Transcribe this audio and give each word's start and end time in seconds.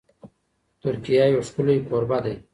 ترکیه 0.81 1.25
یو 1.33 1.41
ښکلی 1.47 1.77
کوربه 1.87 2.19
دی. 2.23 2.35